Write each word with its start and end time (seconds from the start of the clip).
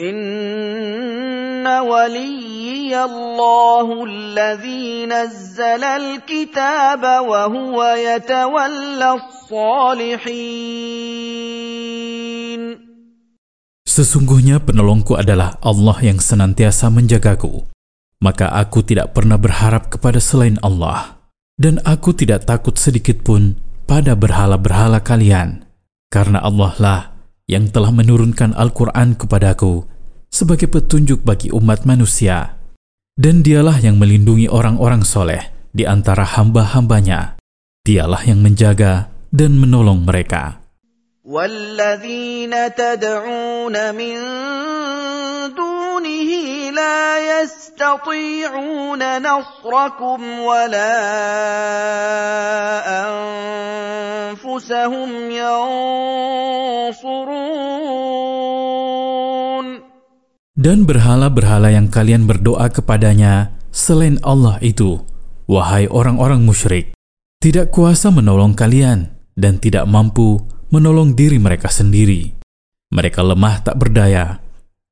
إن 0.00 1.66
وليي 1.68 3.04
الله 3.04 4.04
الذي 4.04 5.06
نزل 5.06 5.84
الكتاب 5.84 7.02
وهو 7.04 7.76
يتولى 7.84 9.10
الصالحين 9.20 10.30
Sesungguhnya 13.90 14.62
penolongku 14.62 15.18
adalah 15.18 15.58
Allah 15.60 15.98
yang 16.00 16.22
senantiasa 16.22 16.88
menjagaku. 16.94 17.66
Maka 18.22 18.46
aku 18.54 18.86
tidak 18.86 19.12
pernah 19.18 19.34
berharap 19.34 19.90
kepada 19.90 20.22
selain 20.22 20.56
Allah. 20.62 21.18
Dan 21.58 21.82
aku 21.82 22.14
tidak 22.14 22.46
takut 22.46 22.78
sedikit 22.78 23.20
pun 23.26 23.58
pada 23.90 24.14
berhala-berhala 24.14 25.02
kalian. 25.02 25.66
Karena 26.06 26.38
Allah 26.38 26.72
lah 26.78 27.13
yang 27.50 27.66
telah 27.74 27.90
menurunkan 27.90 28.54
Al-Quran 28.54 29.18
kepadaku 29.18 29.82
sebagai 30.30 30.70
petunjuk 30.70 31.26
bagi 31.26 31.50
umat 31.50 31.82
manusia. 31.82 32.54
Dan 33.18 33.42
dialah 33.42 33.82
yang 33.82 33.98
melindungi 33.98 34.46
orang-orang 34.46 35.02
soleh 35.02 35.50
di 35.74 35.84
antara 35.84 36.22
hamba-hambanya. 36.24 37.36
Dialah 37.82 38.22
yang 38.24 38.40
menjaga 38.40 39.10
dan 39.34 39.58
menolong 39.58 40.06
mereka. 40.06 40.62
والذين 41.30 42.74
تدعون 42.74 43.94
من 43.94 44.16
دونه 45.54 46.30
لا 46.74 47.00
يستطيعون 47.42 49.02
نصركم 49.22 50.20
ولا 50.40 50.96
انفسهم 54.32 55.30
ينصرون 55.30 56.63
Dan 60.65 60.81
berhala-berhala 60.89 61.69
yang 61.69 61.93
kalian 61.93 62.25
berdoa 62.25 62.73
kepadanya 62.73 63.53
selain 63.69 64.17
Allah 64.25 64.57
itu, 64.65 64.97
wahai 65.45 65.85
orang-orang 65.85 66.41
musyrik, 66.41 66.97
tidak 67.37 67.69
kuasa 67.69 68.09
menolong 68.09 68.57
kalian 68.57 69.13
dan 69.37 69.61
tidak 69.61 69.85
mampu 69.85 70.41
menolong 70.73 71.13
diri 71.13 71.37
mereka 71.37 71.69
sendiri. 71.69 72.33
Mereka 72.89 73.21
lemah 73.21 73.61
tak 73.61 73.77
berdaya. 73.77 74.41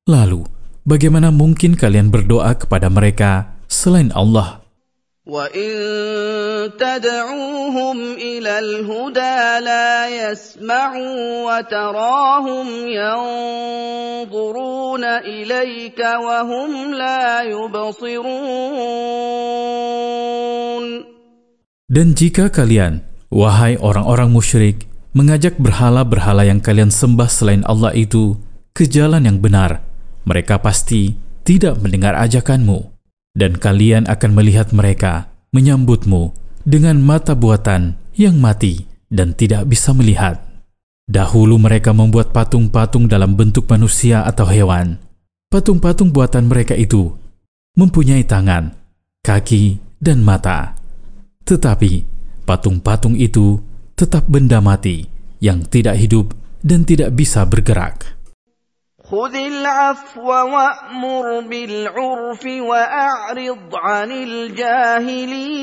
Lalu, 0.06 0.46
bagaimana 0.86 1.34
mungkin 1.34 1.74
kalian 1.74 2.06
berdoa 2.06 2.54
kepada 2.54 2.86
mereka 2.86 3.58
selain 3.66 4.14
Allah? 4.14 4.62
وَإِن 5.29 5.69
تَدْعُوهُمْ 6.81 7.97
إِلَى 8.17 8.53
الْهُدَىٰ 8.59 9.61
لَا 9.61 10.09
يَسْمَعُوا 10.09 11.45
وَتَرَاهُمْ 11.45 12.67
يَنظُرُونَ 12.89 14.33
إِلَيْكَ 15.05 15.99
وَهُمْ 16.01 16.69
لَا 16.97 17.45
يُبْصِرُونَ 17.45 18.85
Dan 21.89 22.13
jika 22.17 22.49
kalian, 22.49 23.01
wahai 23.29 23.77
orang-orang 23.77 24.33
musyrik, 24.33 24.89
mengajak 25.13 25.61
berhala-berhala 25.61 26.45
yang 26.45 26.57
kalian 26.61 26.89
sembah 26.89 27.29
selain 27.29 27.61
Allah 27.69 27.93
itu 27.93 28.37
ke 28.73 28.89
jalan 28.89 29.25
yang 29.29 29.37
benar, 29.41 29.81
mereka 30.25 30.57
pasti 30.61 31.17
tidak 31.45 31.81
mendengar 31.81 32.13
ajakanmu, 32.17 32.92
dan 33.34 33.58
kalian 33.58 34.06
akan 34.06 34.30
melihat 34.32 34.70
mereka 34.70 35.28
menyambutmu 35.50 36.34
dengan 36.62 37.02
mata 37.02 37.34
buatan 37.34 37.98
yang 38.14 38.38
mati 38.38 38.86
dan 39.10 39.34
tidak 39.34 39.66
bisa 39.68 39.90
melihat. 39.92 40.40
Dahulu 41.04 41.60
mereka 41.60 41.92
membuat 41.92 42.32
patung-patung 42.32 43.10
dalam 43.10 43.36
bentuk 43.36 43.68
manusia 43.68 44.24
atau 44.24 44.48
hewan. 44.48 44.96
Patung-patung 45.52 46.08
buatan 46.10 46.48
mereka 46.48 46.72
itu 46.72 47.12
mempunyai 47.76 48.24
tangan, 48.24 48.72
kaki, 49.20 49.78
dan 50.00 50.24
mata. 50.24 50.72
Tetapi 51.44 51.92
patung-patung 52.48 53.18
itu 53.20 53.60
tetap 53.92 54.24
benda 54.26 54.64
mati 54.64 55.04
yang 55.44 55.60
tidak 55.68 56.00
hidup 56.00 56.32
dan 56.64 56.88
tidak 56.88 57.12
bisa 57.12 57.44
bergerak. 57.44 58.13
خذ 59.13 59.33
العفو 59.33 60.29
وأمر 60.29 61.25
بالعرف 61.49 62.43
وأعرض 62.45 63.71
عن 63.73 64.09
الجاهلين 64.11 65.57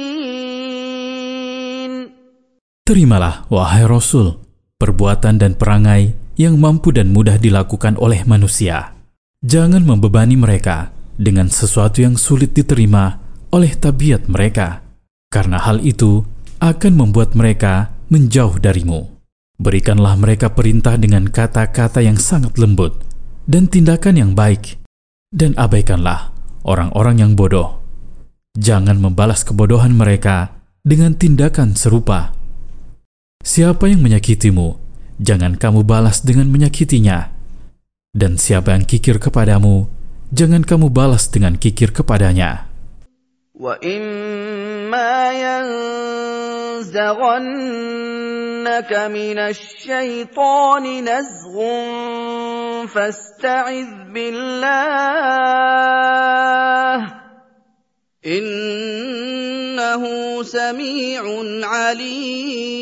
Terimalah, 2.87 3.51
wahai 3.51 3.83
Rasul, 3.83 4.39
perbuatan 4.79 5.43
dan 5.43 5.59
perangai 5.59 6.15
yang 6.39 6.55
mampu 6.55 6.95
dan 6.95 7.11
mudah 7.11 7.35
dilakukan 7.35 7.99
oleh 7.99 8.23
manusia. 8.27 8.95
Jangan 9.43 9.83
membebani 9.83 10.39
mereka 10.39 10.95
dengan 11.19 11.51
sesuatu 11.51 11.99
yang 11.99 12.15
sulit 12.15 12.55
diterima 12.55 13.19
oleh 13.51 13.75
tabiat 13.75 14.31
mereka, 14.31 14.87
karena 15.35 15.59
hal 15.59 15.83
itu 15.83 16.23
akan 16.63 16.93
membuat 16.95 17.35
mereka 17.35 17.91
menjauh 18.07 18.63
darimu. 18.63 19.19
Berikanlah 19.59 20.15
mereka 20.15 20.55
perintah 20.55 20.95
dengan 20.95 21.27
kata-kata 21.27 22.07
yang 22.07 22.23
sangat 22.23 22.55
lembut 22.55 23.07
dan 23.47 23.71
tindakan 23.71 24.15
yang 24.19 24.33
baik, 24.35 24.79
dan 25.31 25.55
abaikanlah 25.55 26.35
orang-orang 26.67 27.23
yang 27.23 27.33
bodoh. 27.39 27.79
Jangan 28.57 28.99
membalas 28.99 29.45
kebodohan 29.45 29.95
mereka 29.95 30.57
dengan 30.83 31.15
tindakan 31.15 31.77
serupa. 31.77 32.33
Siapa 33.45 33.87
yang 33.87 34.03
menyakitimu, 34.03 34.75
jangan 35.23 35.55
kamu 35.55 35.87
balas 35.87 36.25
dengan 36.25 36.51
menyakitinya. 36.51 37.31
Dan 38.17 38.41
siapa 38.41 38.73
yang 38.73 38.89
kikir 38.89 39.21
kepadamu, 39.21 39.87
jangan 40.33 40.65
kamu 40.65 40.89
balas 40.89 41.29
dengan 41.29 41.61
kikir 41.61 41.93
kepadanya. 41.93 42.67
وإما 43.57 45.33
ينزغنك 46.85 47.33
من 48.93 49.39
الشيطان 49.39 50.85
نزغ 51.09 51.57
فاستعذ 52.87 54.13
بالله 54.15 54.57
إنه 58.27 60.03
سميع 60.43 61.23
عليم 61.63 62.77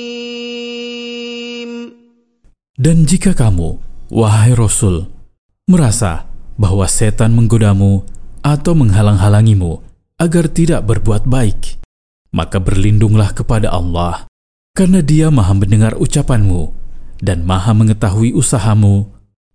Dan 2.74 3.06
jika 3.06 3.32
kamu, 3.38 3.78
wahai 4.10 4.50
Rasul, 4.52 5.06
merasa 5.70 6.26
bahwa 6.58 6.84
setan 6.90 7.32
menggodamu 7.32 8.02
atau 8.42 8.74
menghalang-halangimu 8.74 9.78
agar 10.18 10.50
tidak 10.50 10.82
berbuat 10.82 11.22
baik, 11.24 11.78
maka 12.34 12.58
berlindunglah 12.58 13.30
kepada 13.30 13.70
Allah, 13.70 14.26
karena 14.74 15.00
Dia 15.06 15.30
Maha 15.30 15.54
mendengar 15.54 15.94
ucapanmu 15.96 16.74
dan 17.22 17.46
Maha 17.46 17.72
mengetahui 17.72 18.34
usahamu 18.34 19.06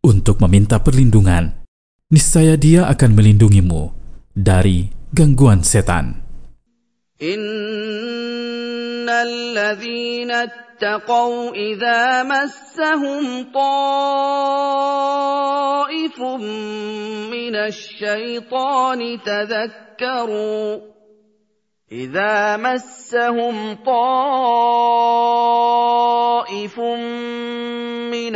untuk 0.03 0.39
meminta 0.39 0.79
perlindungan. 0.79 1.59
Niscaya 2.09 2.57
Dia 2.57 2.89
akan 2.89 3.13
melindungimu 3.13 3.93
dari 4.33 4.89
gangguan 5.13 5.61
setan. 5.61 6.29
إن 7.19 9.09
الذين 9.09 10.31
اتقوا 10.31 11.51
إذا 11.51 12.23
مسهم 12.23 13.51
طائف 13.51 13.99
من 17.27 17.55
الشيطان 17.55 19.19
تذكروا 19.19 20.79
إذا 21.91 22.57
مسهم 22.57 23.75
طائف 23.83 24.79
من 26.79 27.42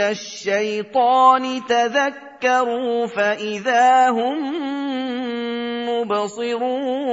الشيطان 0.08 1.44
تذكروا 1.68 3.08
فإذا 3.08 4.09
هم 4.16 4.38
مبصرون 5.91 7.03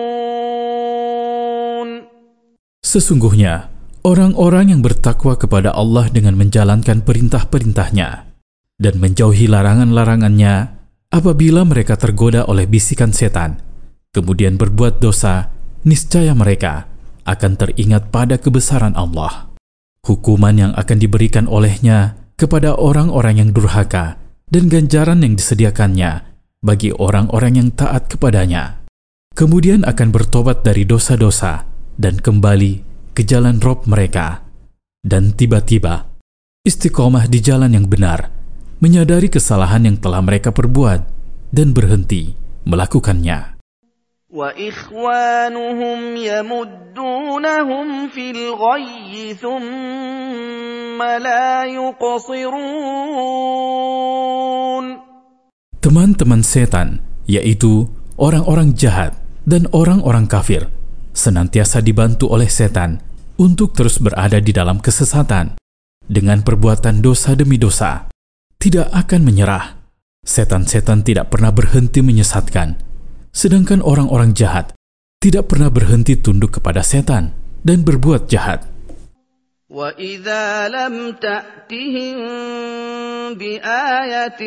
Sesungguhnya, 2.91 3.71
orang-orang 4.03 4.75
yang 4.75 4.83
bertakwa 4.83 5.39
kepada 5.39 5.71
Allah 5.71 6.11
dengan 6.11 6.35
menjalankan 6.35 7.07
perintah-perintahnya 7.07 8.27
dan 8.83 8.95
menjauhi 8.99 9.47
larangan-larangannya 9.47 10.55
apabila 11.15 11.63
mereka 11.63 11.95
tergoda 11.95 12.51
oleh 12.51 12.67
bisikan 12.67 13.15
setan, 13.15 13.63
kemudian 14.11 14.59
berbuat 14.59 14.99
dosa, 14.99 15.55
niscaya 15.87 16.35
mereka 16.35 16.91
akan 17.23 17.53
teringat 17.55 18.11
pada 18.11 18.43
kebesaran 18.43 18.99
Allah. 18.99 19.55
Hukuman 20.03 20.57
yang 20.57 20.73
akan 20.75 20.97
diberikan 20.99 21.47
olehnya 21.47 22.17
kepada 22.36 22.76
orang-orang 22.76 23.42
yang 23.42 23.50
durhaka 23.56 24.20
dan 24.52 24.68
ganjaran 24.68 25.24
yang 25.24 25.40
disediakannya 25.40 26.28
bagi 26.60 26.92
orang-orang 26.92 27.54
yang 27.60 27.70
taat 27.72 28.12
kepadanya. 28.12 28.84
Kemudian 29.36 29.84
akan 29.84 30.10
bertobat 30.16 30.64
dari 30.64 30.88
dosa-dosa 30.88 31.68
dan 32.00 32.20
kembali 32.20 32.84
ke 33.16 33.24
jalan 33.24 33.60
Rob 33.60 33.84
mereka. 33.88 34.44
Dan 35.06 35.36
tiba-tiba, 35.36 36.08
istiqomah 36.64 37.28
di 37.28 37.40
jalan 37.44 37.76
yang 37.76 37.86
benar, 37.86 38.32
menyadari 38.80 39.28
kesalahan 39.32 39.86
yang 39.86 39.98
telah 40.00 40.24
mereka 40.24 40.56
perbuat, 40.56 41.02
dan 41.54 41.72
berhenti 41.72 42.36
melakukannya. 42.66 43.55
وإخوانهم 44.35 45.99
يمدونهم 46.17 47.87
في 48.15 48.31
الغي 48.31 49.35
ثم 49.35 51.03
لا 51.03 51.65
يقصرون 51.67 52.71
Teman-teman 55.81 56.45
setan, 56.45 57.01
yaitu 57.25 57.89
orang-orang 58.21 58.77
jahat 58.77 59.17
dan 59.49 59.65
orang-orang 59.73 60.29
kafir, 60.29 60.69
senantiasa 61.17 61.81
dibantu 61.81 62.29
oleh 62.31 62.53
setan 62.53 63.01
untuk 63.41 63.73
terus 63.73 63.97
berada 63.97 64.39
di 64.39 64.53
dalam 64.53 64.79
kesesatan 64.79 65.57
dengan 66.05 66.45
perbuatan 66.45 67.01
dosa 67.01 67.33
demi 67.33 67.57
dosa. 67.57 68.13
Tidak 68.61 68.93
akan 68.93 69.21
menyerah. 69.25 69.81
Setan-setan 70.21 71.01
tidak 71.01 71.33
pernah 71.33 71.49
berhenti 71.49 72.05
menyesatkan, 72.05 72.77
sedangkan 73.35 73.81
orang-orang 73.81 74.35
jahat 74.35 74.75
tidak 75.21 75.53
pernah 75.53 75.69
berhenti 75.69 76.17
tunduk 76.17 76.59
kepada 76.59 76.81
setan 76.81 77.37
dan 77.61 77.85
berbuat 77.85 78.27
jahat. 78.27 78.65
وإذا 79.71 80.69
لم 80.69 81.15
تأتهم 81.23 82.19
بآية 83.39 84.43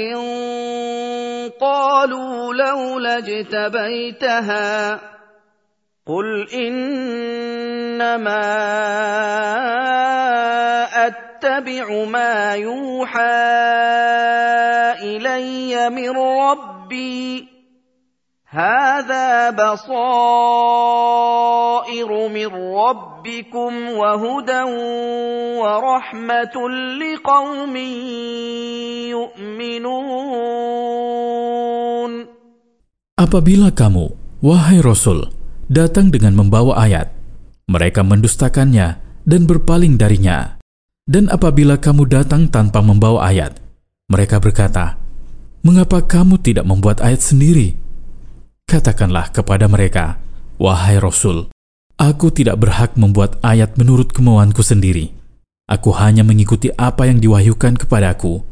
قالوا 1.55 2.53
لولا 2.53 3.17
اجتبيتها 3.17 4.99
قل 6.03 6.27
إنما 6.51 8.43
أتبع 11.07 12.03
ما 12.03 12.55
يوحى 12.55 13.39
إلي 14.99 15.89
من 15.89 16.11
ربي 16.19 17.47
هذا 18.53 19.49
بصائر 19.57 19.89
من 22.29 22.49
ربكم 22.53 23.71
وهدى 23.97 24.63
ورحمة 25.57 26.55
لقوم 27.01 27.75
يؤمنون 29.09 30.53
Apabila 33.13 33.69
kamu, 33.73 34.13
wahai 34.45 34.81
Rasul, 34.85 35.33
datang 35.65 36.13
dengan 36.13 36.37
membawa 36.37 36.77
ayat, 36.85 37.09
mereka 37.65 38.05
mendustakannya 38.05 39.01
dan 39.25 39.49
berpaling 39.49 39.97
darinya. 39.97 40.61
Dan 41.09 41.29
apabila 41.33 41.81
kamu 41.81 42.05
datang 42.05 42.49
tanpa 42.53 42.85
membawa 42.85 43.33
ayat, 43.33 43.57
mereka 44.09 44.37
berkata, 44.37 44.97
"Mengapa 45.65 46.05
kamu 46.05 46.37
tidak 46.41 46.69
membuat 46.69 47.01
ayat 47.01 47.21
sendiri?" 47.21 47.81
Katakanlah 48.68 49.32
kepada 49.32 49.64
mereka, 49.64 50.20
"Wahai 50.60 51.00
Rasul, 51.00 51.48
aku 51.96 52.28
tidak 52.28 52.60
berhak 52.60 53.00
membuat 53.00 53.40
ayat 53.40 53.80
menurut 53.80 54.12
kemauanku 54.12 54.60
sendiri. 54.60 55.16
Aku 55.68 55.96
hanya 55.96 56.20
mengikuti 56.20 56.68
apa 56.76 57.08
yang 57.08 57.16
diwahyukan 57.16 57.80
kepadaku. 57.80 58.44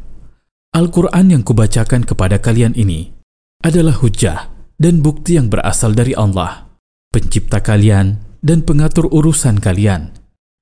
Al-Quran 0.73 1.37
yang 1.37 1.43
kubacakan 1.45 2.05
kepada 2.05 2.37
kalian 2.41 2.77
ini 2.77 3.13
adalah 3.65 3.97
hujah 3.97 4.53
dan 4.77 5.01
bukti 5.01 5.41
yang 5.41 5.49
berasal 5.49 5.97
dari 5.97 6.13
Allah, 6.13 6.69
pencipta 7.09 7.65
kalian 7.65 8.21
dan 8.45 8.61
pengatur 8.61 9.09
urusan 9.09 9.57
kalian, 9.57 10.13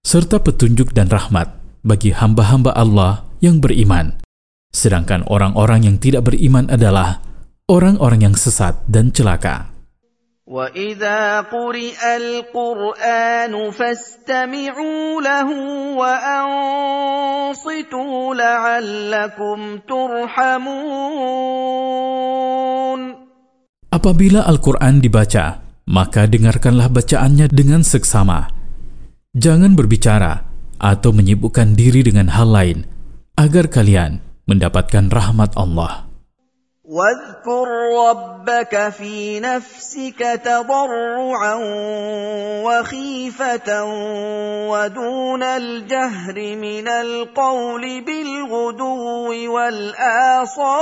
serta 0.07 0.39
petunjuk 0.39 0.95
dan 0.95 1.11
rahmat 1.11 1.51
bagi 1.83 2.15
hamba-hamba 2.15 2.71
Allah 2.79 3.27
yang 3.43 3.59
beriman. 3.59 4.23
Sedangkan 4.71 5.27
orang-orang 5.27 5.91
yang 5.91 5.97
tidak 5.99 6.31
beriman 6.31 6.71
adalah 6.71 7.24
orang-orang 7.70 8.32
yang 8.32 8.36
sesat 8.36 8.82
dan 8.90 9.14
celaka. 9.14 9.80
وإذا 10.50 11.54
قرئ 11.54 12.02
القرآن 12.18 13.54
فاستمعوا 13.70 15.22
له 15.22 15.50
وأنصتوا 15.94 17.14
لعلكم 18.34 19.60
ترحمون 19.86 21.30
Apabila 23.90 24.46
Al-Quran 24.46 25.02
dibaca, 25.02 25.66
maka 25.90 26.30
dengarkanlah 26.30 26.94
bacaannya 26.94 27.50
dengan 27.50 27.82
seksama. 27.82 28.54
Jangan 29.34 29.74
berbicara 29.74 30.46
atau 30.78 31.10
menyibukkan 31.10 31.74
diri 31.74 32.06
dengan 32.06 32.30
hal 32.30 32.54
lain, 32.54 32.86
agar 33.34 33.66
kalian 33.66 34.22
mendapatkan 34.46 35.10
rahmat 35.10 35.58
Allah. 35.58 36.03
واذكر 36.85 37.69
ربك 38.09 38.89
في 38.89 39.41
نفسك 39.41 40.41
تضرعا 40.45 41.55
وخيفة 42.65 43.85
ودون 44.69 45.43
الجهر 45.43 46.35
من 46.57 46.89
القول 46.89 48.01
بالغدو 48.01 49.53
والآصال 49.55 50.75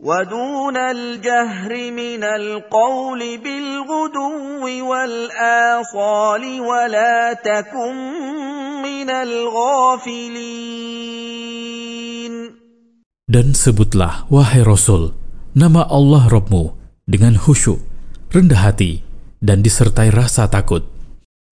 ودون 0.00 0.76
الجهر 0.76 1.90
من 1.90 2.24
القول 2.24 3.38
بالغدو 3.38 4.88
والآصال 4.90 6.60
ولا 6.60 7.32
تكن 7.32 7.94
من 8.82 9.10
الغافلين 9.10 10.64
Dan 13.34 13.50
sebutlah, 13.50 14.30
wahai 14.30 14.62
Rasul, 14.62 15.10
nama 15.58 15.82
Allah 15.90 16.30
Robmu 16.30 16.70
dengan 17.02 17.34
khusyuk, 17.34 17.82
rendah 18.30 18.62
hati, 18.62 19.02
dan 19.42 19.58
disertai 19.58 20.14
rasa 20.14 20.46
takut. 20.46 20.86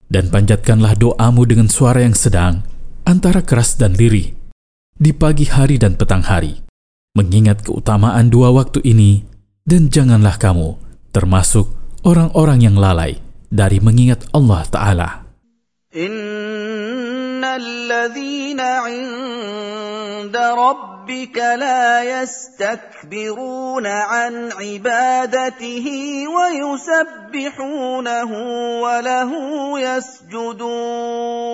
Dan 0.07 0.31
panjatkanlah 0.31 0.95
doamu 0.95 1.43
dengan 1.43 1.67
suara 1.67 2.07
yang 2.07 2.15
sedang, 2.15 2.63
antara 3.03 3.43
keras 3.43 3.75
dan 3.75 3.99
lirih, 3.99 4.31
di 4.95 5.11
pagi 5.11 5.43
hari 5.43 5.75
dan 5.75 5.99
petang 5.99 6.23
hari. 6.23 6.63
Mengingat 7.19 7.67
keutamaan 7.67 8.31
dua 8.31 8.55
waktu 8.55 8.79
ini, 8.87 9.27
dan 9.67 9.91
janganlah 9.91 10.39
kamu 10.39 10.79
termasuk 11.11 11.67
orang-orang 12.07 12.63
yang 12.63 12.79
lalai 12.79 13.19
dari 13.51 13.83
mengingat 13.83 14.23
Allah 14.31 14.63
Ta'ala. 14.71 15.09
الذين 17.52 18.60
عند 18.60 20.36
ربك 20.36 21.38
لا 21.38 22.02
يستكبرون 22.02 23.86
عن 23.86 24.52
عبادته 24.52 25.86
ويسبحونه 26.28 28.30
وله 28.82 29.30
يسجدون 29.80 31.48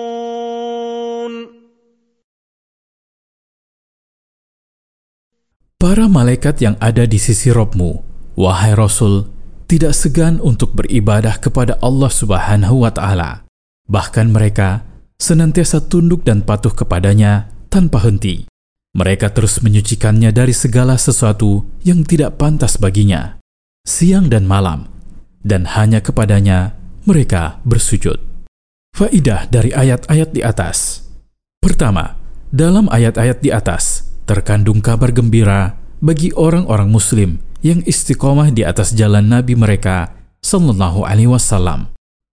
Para 5.75 6.07
malaikat 6.09 6.65
yang 6.65 6.81
ada 6.81 7.05
di 7.05 7.21
sisi 7.21 7.53
Robmu, 7.53 8.01
wahai 8.33 8.73
Rasul, 8.73 9.29
tidak 9.69 9.93
segan 9.93 10.41
untuk 10.41 10.73
beribadah 10.73 11.37
kepada 11.37 11.77
Allah 11.77 12.09
Subhanahu 12.09 12.81
wa 12.81 12.89
Ta'ala. 12.89 13.45
Bahkan 13.85 14.33
mereka 14.33 14.88
senantiasa 15.20 15.84
tunduk 15.84 16.24
dan 16.24 16.40
patuh 16.40 16.72
kepadanya 16.72 17.52
tanpa 17.68 18.00
henti. 18.08 18.48
Mereka 18.96 19.30
terus 19.36 19.62
menyucikannya 19.62 20.34
dari 20.34 20.50
segala 20.50 20.98
sesuatu 20.98 21.62
yang 21.86 22.02
tidak 22.02 22.40
pantas 22.40 22.74
baginya, 22.74 23.38
siang 23.86 24.26
dan 24.26 24.48
malam, 24.48 24.90
dan 25.46 25.68
hanya 25.78 26.02
kepadanya 26.02 26.74
mereka 27.06 27.62
bersujud. 27.62 28.18
Faidah 28.90 29.46
dari 29.46 29.70
ayat-ayat 29.70 30.34
di 30.34 30.42
atas. 30.42 31.06
Pertama, 31.62 32.18
dalam 32.50 32.90
ayat-ayat 32.90 33.38
di 33.38 33.54
atas 33.54 34.10
terkandung 34.26 34.82
kabar 34.82 35.14
gembira 35.14 35.78
bagi 36.02 36.34
orang-orang 36.34 36.90
muslim 36.90 37.38
yang 37.62 37.84
istiqomah 37.86 38.50
di 38.50 38.66
atas 38.66 38.90
jalan 38.90 39.22
nabi 39.22 39.54
mereka 39.54 40.18
sallallahu 40.42 41.06
alaihi 41.06 41.30
wasallam 41.30 41.92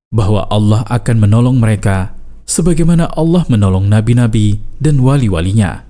bahwa 0.09 0.49
Allah 0.49 0.81
akan 0.89 1.17
menolong 1.21 1.61
mereka 1.61 2.16
sebagaimana 2.47 3.11
Allah 3.13 3.43
menolong 3.51 3.91
nabi-nabi 3.91 4.63
dan 4.79 5.03
wali-walinya. 5.03 5.83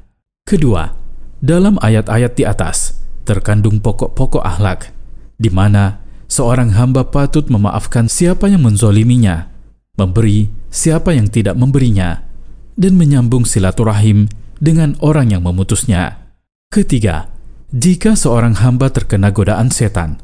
Kedua, 0.43 0.91
dalam 1.37 1.77
ayat-ayat 1.77 2.33
di 2.33 2.43
atas 2.43 2.97
terkandung 3.23 3.77
pokok-pokok 3.77 4.41
akhlak 4.41 4.89
di 5.37 5.53
mana 5.53 6.01
seorang 6.25 6.73
hamba 6.73 7.05
patut 7.07 7.45
memaafkan 7.47 8.09
siapa 8.09 8.49
yang 8.49 8.65
menzoliminya, 8.65 9.53
memberi 9.95 10.49
siapa 10.73 11.13
yang 11.13 11.29
tidak 11.29 11.53
memberinya, 11.53 12.25
dan 12.73 12.97
menyambung 12.97 13.45
silaturahim 13.45 14.25
dengan 14.57 14.97
orang 14.99 15.29
yang 15.31 15.45
memutusnya. 15.45 16.25
Ketiga, 16.73 17.29
jika 17.69 18.17
seorang 18.17 18.57
hamba 18.59 18.89
terkena 18.89 19.29
godaan 19.29 19.69
setan, 19.69 20.17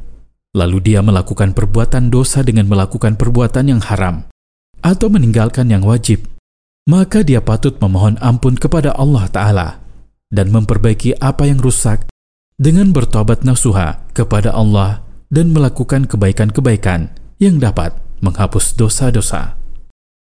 lalu 0.50 0.82
dia 0.82 1.00
melakukan 1.00 1.54
perbuatan 1.54 2.10
dosa 2.10 2.42
dengan 2.42 2.66
melakukan 2.66 3.14
perbuatan 3.14 3.70
yang 3.70 3.80
haram 3.82 4.26
atau 4.84 5.08
meninggalkan 5.08 5.72
yang 5.72 5.80
wajib, 5.80 6.28
maka 6.84 7.24
dia 7.24 7.40
patut 7.40 7.80
memohon 7.80 8.20
ampun 8.20 8.60
kepada 8.60 8.92
Allah 8.92 9.24
Ta'ala 9.32 9.68
dan 10.28 10.52
memperbaiki 10.52 11.16
apa 11.16 11.48
yang 11.48 11.56
rusak 11.56 12.04
dengan 12.60 12.92
bertobat 12.92 13.42
nasuha 13.42 14.04
kepada 14.12 14.52
Allah 14.52 15.00
dan 15.32 15.50
melakukan 15.56 16.04
kebaikan-kebaikan 16.04 17.08
yang 17.40 17.56
dapat 17.56 17.96
menghapus 18.20 18.76
dosa-dosa. 18.76 19.63